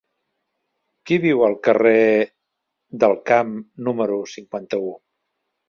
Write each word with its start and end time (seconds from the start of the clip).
Qui 1.09 1.17
viu 1.25 1.43
al 1.47 1.57
carrer 1.67 1.91
del 3.05 3.15
Camp 3.31 3.55
número 3.91 4.19
cinquanta-u? 4.35 4.93